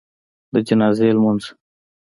د 0.53 0.55
جنازي 0.67 1.09
لمونځ 1.17 1.43